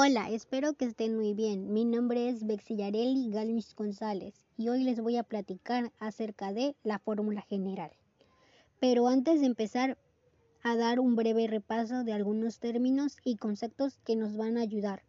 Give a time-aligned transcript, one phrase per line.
[0.00, 1.72] Hola, espero que estén muy bien.
[1.72, 7.00] Mi nombre es Bexillarelli Galvis González y hoy les voy a platicar acerca de la
[7.00, 7.90] fórmula general.
[8.78, 9.98] Pero antes de empezar
[10.62, 15.02] a dar un breve repaso de algunos términos y conceptos que nos van a ayudar.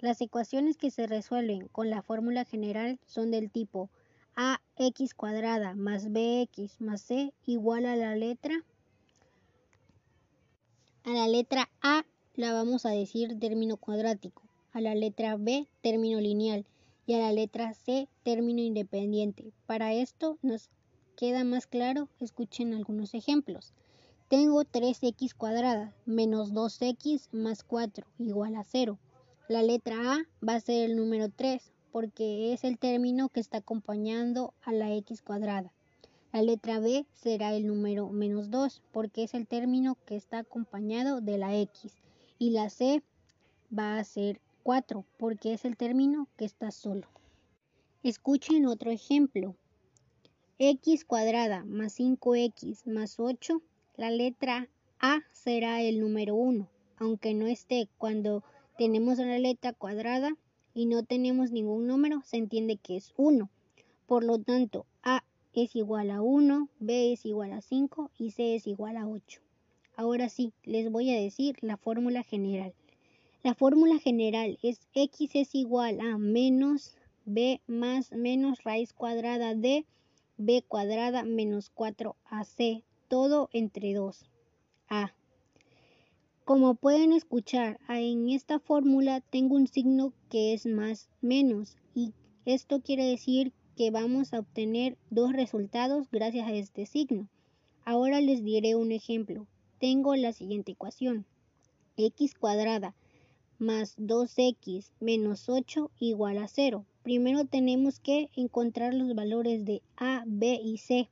[0.00, 3.90] Las ecuaciones que se resuelven con la fórmula general son del tipo
[4.34, 8.56] ax cuadrada más bx más c igual a la letra
[11.04, 12.04] a la letra A
[12.34, 14.42] la vamos a decir término cuadrático,
[14.72, 16.64] a la letra B término lineal
[17.06, 19.52] y a la letra C término independiente.
[19.66, 20.70] Para esto nos
[21.14, 23.74] queda más claro, escuchen algunos ejemplos.
[24.28, 28.98] Tengo 3x cuadrada menos 2x más 4 igual a 0.
[29.48, 33.58] La letra A va a ser el número 3 porque es el término que está
[33.58, 35.70] acompañando a la x cuadrada.
[36.32, 41.20] La letra B será el número menos 2 porque es el término que está acompañado
[41.20, 41.92] de la x.
[42.42, 43.04] Y la C
[43.70, 47.06] va a ser 4 porque es el término que está solo.
[48.02, 49.54] Escuchen otro ejemplo.
[50.58, 53.62] x cuadrada más 5x más 8.
[53.96, 54.68] La letra
[54.98, 58.42] A será el número 1, aunque no esté cuando
[58.76, 60.36] tenemos la letra cuadrada
[60.74, 63.48] y no tenemos ningún número, se entiende que es 1.
[64.08, 65.22] Por lo tanto, A
[65.54, 69.42] es igual a 1, B es igual a 5 y C es igual a 8.
[69.94, 72.74] Ahora sí, les voy a decir la fórmula general.
[73.42, 79.84] La fórmula general es x es igual a menos b más menos raíz cuadrada de
[80.38, 85.12] b cuadrada menos 4ac, todo entre 2a.
[86.44, 92.12] Como pueden escuchar, en esta fórmula tengo un signo que es más menos y
[92.44, 97.28] esto quiere decir que vamos a obtener dos resultados gracias a este signo.
[97.84, 99.46] Ahora les diré un ejemplo.
[99.82, 101.26] Tengo la siguiente ecuación.
[101.96, 102.94] x cuadrada
[103.58, 106.86] más 2x menos 8 igual a 0.
[107.02, 111.08] Primero tenemos que encontrar los valores de a, b y c.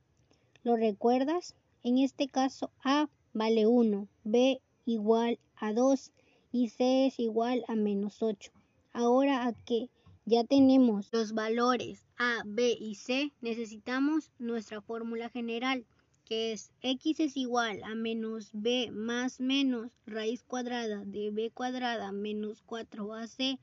[0.63, 1.53] ¿Lo recuerdas?
[1.83, 6.13] En este caso a vale 1, b igual a 2
[6.53, 8.53] y c es igual a menos 8.
[8.93, 9.89] Ahora que
[10.23, 15.85] ya tenemos los valores A, B y C, necesitamos nuestra fórmula general,
[16.31, 22.13] que es x es igual a menos b más menos raíz cuadrada de b cuadrada
[22.13, 23.59] menos 4ac,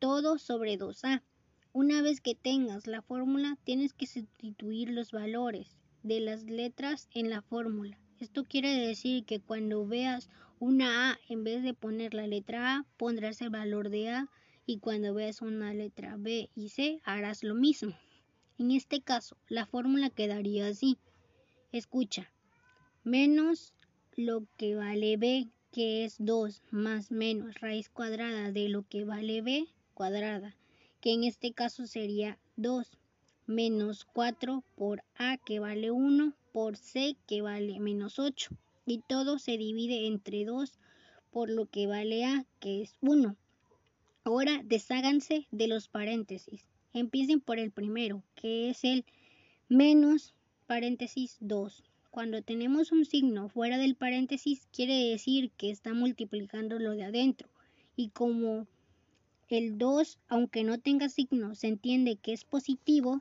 [0.00, 1.22] todo sobre 2a.
[1.72, 7.30] Una vez que tengas la fórmula, tienes que sustituir los valores de las letras en
[7.30, 7.96] la fórmula.
[8.18, 12.86] Esto quiere decir que cuando veas una A, en vez de poner la letra A,
[12.96, 14.28] pondrás el valor de A
[14.66, 17.94] y cuando veas una letra B y C harás lo mismo.
[18.58, 20.98] En este caso, la fórmula quedaría así.
[21.72, 22.32] Escucha,
[23.04, 23.74] menos
[24.16, 29.42] lo que vale B, que es 2 más menos raíz cuadrada de lo que vale
[29.42, 30.56] B cuadrada,
[31.00, 32.98] que en este caso sería 2
[33.46, 38.50] menos 4 por A que vale 1 por C que vale menos 8
[38.86, 40.72] y todo se divide entre 2
[41.30, 43.36] por lo que vale A que es 1
[44.22, 46.66] Ahora desháganse de los paréntesis.
[46.92, 49.04] Empiecen por el primero, que es el
[49.68, 50.34] menos
[50.70, 51.82] paréntesis 2.
[52.12, 57.48] Cuando tenemos un signo fuera del paréntesis, quiere decir que está multiplicando lo de adentro.
[57.96, 58.68] Y como
[59.48, 63.18] el 2, aunque no tenga signo, se entiende que es positivo,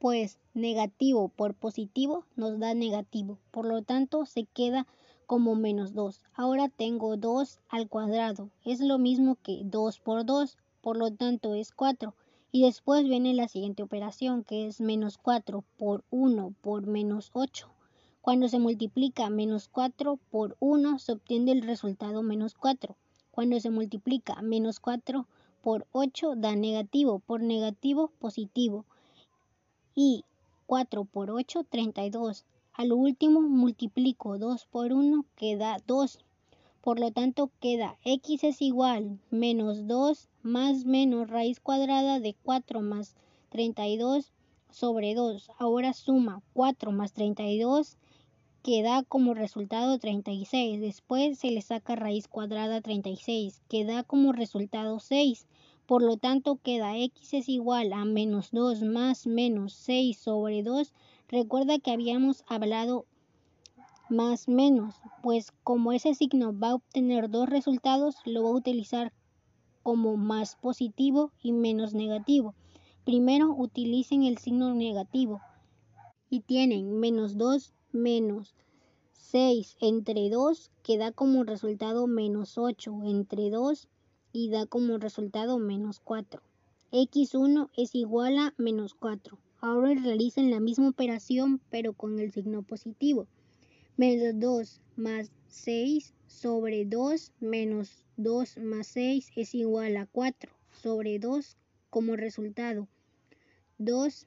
[0.00, 3.38] pues negativo por positivo nos da negativo.
[3.52, 4.88] Por lo tanto, se queda
[5.26, 6.20] como menos 2.
[6.34, 8.50] Ahora tengo 2 al cuadrado.
[8.64, 12.12] Es lo mismo que 2 por 2, por lo tanto es 4.
[12.56, 17.68] Y después viene la siguiente operación que es menos 4 por 1 por menos 8.
[18.22, 22.96] Cuando se multiplica menos 4 por 1 se obtiene el resultado menos 4.
[23.30, 25.26] Cuando se multiplica menos 4
[25.60, 28.86] por 8 da negativo, por negativo positivo.
[29.94, 30.24] Y
[30.64, 32.46] 4 por 8, 32.
[32.72, 36.20] A lo último multiplico 2 por 1 que da 2.
[36.86, 42.80] Por lo tanto queda x es igual menos 2 más menos raíz cuadrada de 4
[42.80, 43.16] más
[43.48, 44.32] 32
[44.70, 45.50] sobre 2.
[45.58, 47.98] Ahora suma 4 más 32
[48.62, 50.80] que da como resultado 36.
[50.80, 55.48] Después se le saca raíz cuadrada 36 que da como resultado 6.
[55.86, 60.92] Por lo tanto queda x es igual a menos 2 más menos 6 sobre 2
[61.28, 63.04] Recuerda que habíamos hablado
[64.08, 69.12] más menos, pues como ese signo va a obtener dos resultados, lo voy a utilizar
[69.82, 72.54] como más positivo y menos negativo.
[73.04, 75.40] Primero utilicen el signo negativo
[76.28, 78.54] y tienen menos 2 menos
[79.12, 83.88] 6 entre 2 que da como resultado menos 8 entre 2
[84.32, 86.42] y da como resultado menos 4.
[86.92, 89.38] x1 es igual a menos 4.
[89.60, 93.26] Ahora realicen la misma operación pero con el signo positivo.
[93.98, 101.18] Menos 2 más 6 sobre 2 menos 2 más 6 es igual a 4 sobre
[101.18, 101.56] 2
[101.88, 102.88] como resultado.
[103.78, 104.26] 2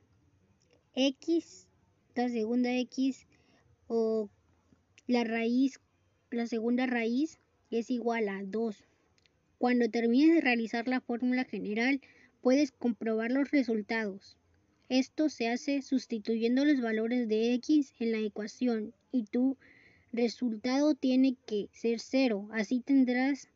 [0.96, 1.68] x,
[2.16, 3.28] la segunda x
[3.88, 4.28] o
[5.06, 5.80] la raíz,
[6.32, 7.38] la segunda raíz
[7.70, 8.76] es igual a 2.
[9.60, 12.02] Cuando termines de realizar la fórmula general,
[12.42, 14.36] puedes comprobar los resultados.
[14.90, 19.56] Esto se hace sustituyendo los valores de x en la ecuación y tu
[20.12, 22.50] resultado tiene que ser 0.
[22.52, 23.50] Así tendrás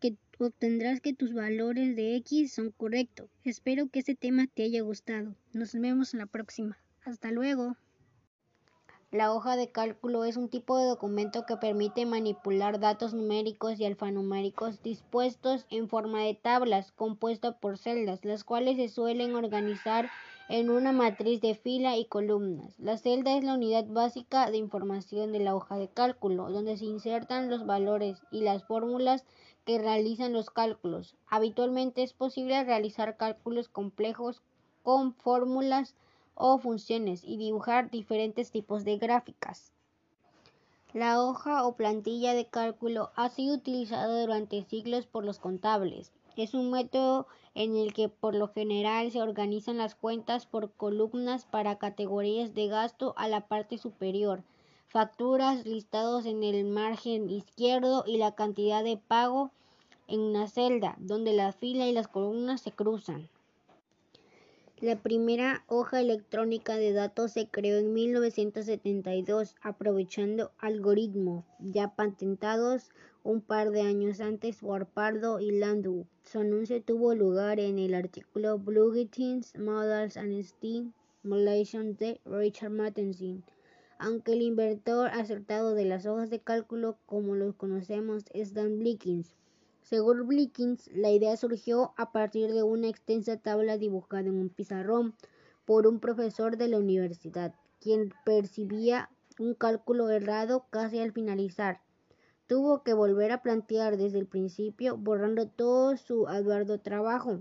[0.00, 3.30] que obtendrás que tus valores de x son correctos.
[3.44, 5.36] Espero que este tema te haya gustado.
[5.52, 6.76] Nos vemos en la próxima.
[7.04, 7.76] Hasta luego.
[9.12, 13.84] La hoja de cálculo es un tipo de documento que permite manipular datos numéricos y
[13.84, 20.10] alfanuméricos dispuestos en forma de tablas compuestas por celdas, las cuales se suelen organizar
[20.48, 22.78] en una matriz de fila y columnas.
[22.78, 26.84] La celda es la unidad básica de información de la hoja de cálculo, donde se
[26.84, 29.24] insertan los valores y las fórmulas
[29.64, 31.14] que realizan los cálculos.
[31.28, 34.42] Habitualmente es posible realizar cálculos complejos
[34.82, 35.94] con fórmulas
[36.34, 39.72] o funciones y dibujar diferentes tipos de gráficas.
[40.92, 46.12] La hoja o plantilla de cálculo ha sido utilizada durante siglos por los contables.
[46.36, 51.44] Es un método en el que por lo general se organizan las cuentas por columnas
[51.44, 54.42] para categorías de gasto a la parte superior,
[54.88, 59.50] facturas listados en el margen izquierdo y la cantidad de pago
[60.08, 63.28] en una celda, donde la fila y las columnas se cruzan.
[64.80, 72.90] La primera hoja electrónica de datos se creó en 1972 aprovechando algoritmos ya patentados
[73.24, 74.88] un par de años antes por
[75.40, 76.06] y Landau.
[76.24, 83.44] Su anuncio tuvo lugar en el artículo Bulletins, Models and Stimulation de Richard Matheson.
[83.98, 89.36] Aunque el inventor acertado de las hojas de cálculo como los conocemos es Dan Blickins.
[89.82, 95.14] Según Blickins, la idea surgió a partir de una extensa tabla dibujada en un pizarrón
[95.64, 101.81] por un profesor de la universidad, quien percibía un cálculo errado casi al finalizar.
[102.52, 107.40] Tuvo que volver a plantear desde el principio, borrando todo su arduo trabajo.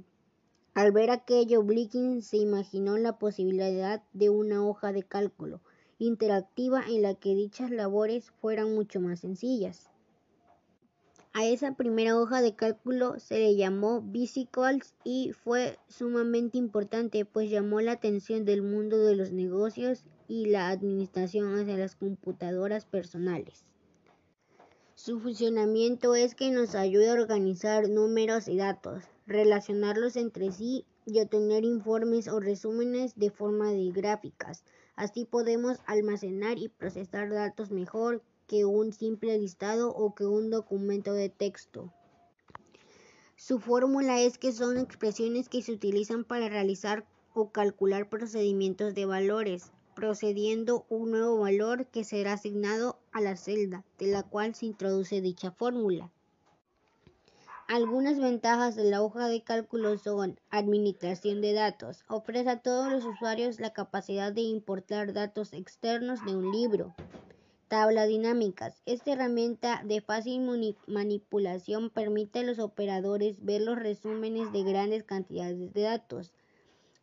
[0.73, 5.59] Al ver aquello, Blickins se imaginó la posibilidad de una hoja de cálculo
[5.99, 9.89] interactiva en la que dichas labores fueran mucho más sencillas.
[11.33, 17.49] A esa primera hoja de cálculo se le llamó Vesicles y fue sumamente importante pues
[17.49, 23.65] llamó la atención del mundo de los negocios y la administración hacia las computadoras personales.
[25.03, 31.19] Su funcionamiento es que nos ayuda a organizar números y datos, relacionarlos entre sí y
[31.19, 34.63] obtener informes o resúmenes de forma de gráficas.
[34.95, 41.13] Así podemos almacenar y procesar datos mejor, que un simple listado o que un documento
[41.13, 41.91] de texto.
[43.35, 49.07] Su fórmula es que son expresiones que se utilizan para realizar o calcular procedimientos de
[49.07, 54.65] valores, procediendo un nuevo valor que será asignado a la celda de la cual se
[54.65, 56.09] introduce dicha fórmula.
[57.67, 62.03] Algunas ventajas de la hoja de cálculo son administración de datos.
[62.09, 66.93] Ofrece a todos los usuarios la capacidad de importar datos externos de un libro,
[67.71, 68.81] Tablas dinámicas.
[68.85, 70.41] Esta herramienta de fácil
[70.87, 76.33] manipulación permite a los operadores ver los resúmenes de grandes cantidades de datos.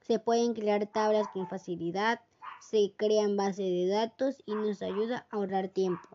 [0.06, 2.20] Se pueden crear tablas con facilidad,
[2.60, 6.08] se crean bases de datos y nos ayuda a ahorrar tiempo.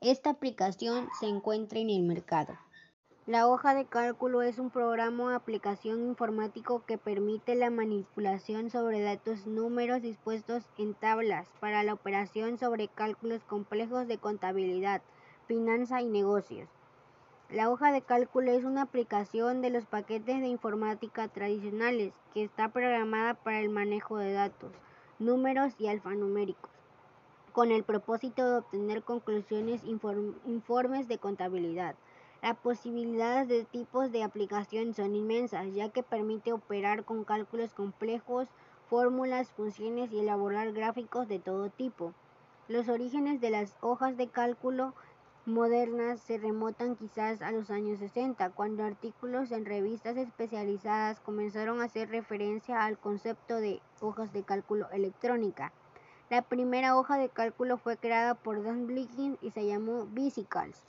[0.00, 2.58] Esta aplicación se encuentra en el mercado.
[3.26, 9.00] La hoja de cálculo es un programa o aplicación informático que permite la manipulación sobre
[9.00, 15.02] datos números dispuestos en tablas para la operación sobre cálculos complejos de contabilidad,
[15.48, 16.68] finanza y negocios.
[17.50, 22.68] La hoja de cálculo es una aplicación de los paquetes de informática tradicionales que está
[22.68, 24.72] programada para el manejo de datos,
[25.18, 26.70] números y alfanuméricos,
[27.52, 31.94] con el propósito de obtener conclusiones informes de contabilidad.
[32.42, 38.48] Las posibilidades de tipos de aplicación son inmensas, ya que permite operar con cálculos complejos,
[38.88, 42.12] fórmulas, funciones y elaborar gráficos de todo tipo.
[42.68, 44.92] Los orígenes de las hojas de cálculo
[45.46, 51.84] modernas se remontan quizás a los años 60, cuando artículos en revistas especializadas comenzaron a
[51.84, 55.72] hacer referencia al concepto de hojas de cálculo electrónica.
[56.28, 60.84] La primera hoja de cálculo fue creada por Dan Blickin y se llamó Vesicles.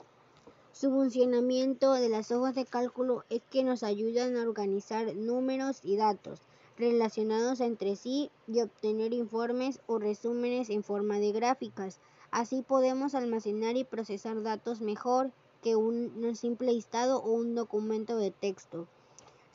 [0.72, 5.96] Su funcionamiento de las hojas de cálculo es que nos ayudan a organizar números y
[5.96, 6.42] datos
[6.76, 12.00] relacionados entre sí y obtener informes o resúmenes en forma de gráficas.
[12.30, 15.30] Así podemos almacenar y procesar datos mejor
[15.62, 18.86] que un simple listado o un documento de texto.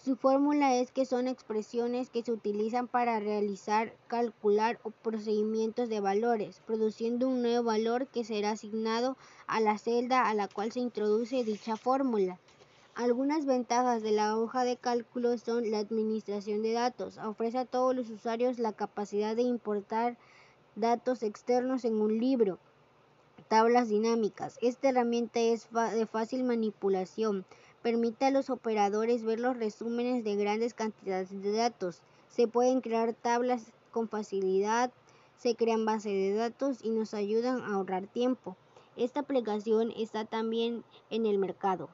[0.03, 6.01] Su fórmula es que son expresiones que se utilizan para realizar, calcular o procedimientos de
[6.01, 9.15] valores, produciendo un nuevo valor que será asignado
[9.47, 12.37] a la celda a la cual se introduce dicha fórmula.
[12.95, 17.17] Algunas ventajas de la hoja de cálculo son la administración de datos.
[17.17, 20.17] Ofrece a todos los usuarios la capacidad de importar
[20.75, 22.59] datos externos en un libro.
[23.47, 24.57] Tablas dinámicas.
[24.61, 27.45] Esta herramienta es de fácil manipulación
[27.83, 32.01] permite a los operadores ver los resúmenes de grandes cantidades de datos.
[32.29, 34.89] Se pueden crear tablas con facilidad,
[35.37, 38.55] se crean bases de datos y nos ayudan a ahorrar tiempo.
[38.95, 41.89] Esta aplicación está también en el mercado.